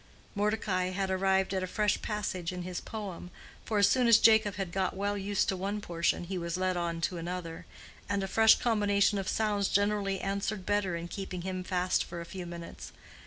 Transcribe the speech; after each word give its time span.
Mordecai 0.33 0.85
had 0.85 1.11
arrived 1.11 1.53
at 1.53 1.61
a 1.61 1.67
fresh 1.67 2.01
passage 2.01 2.51
in 2.51 2.63
his 2.63 2.81
poem; 2.81 3.29
for 3.63 3.77
as 3.77 3.87
soon 3.87 4.07
as 4.07 4.17
Jacob 4.17 4.55
had 4.55 4.71
got 4.71 4.95
well 4.95 5.15
used 5.15 5.47
to 5.47 5.55
one 5.55 5.79
portion, 5.79 6.23
he 6.23 6.39
was 6.39 6.57
led 6.57 6.75
on 6.75 6.99
to 7.01 7.17
another, 7.17 7.67
and 8.09 8.23
a 8.23 8.27
fresh 8.27 8.55
combination 8.55 9.19
of 9.19 9.29
sounds 9.29 9.67
generally 9.69 10.19
answered 10.19 10.65
better 10.65 10.95
in 10.95 11.07
keeping 11.07 11.43
him 11.43 11.63
fast 11.63 12.03
for 12.03 12.19
a 12.19 12.25
few 12.25 12.47
minutes. 12.47 12.91